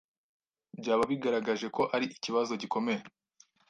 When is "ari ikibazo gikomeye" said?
1.95-3.01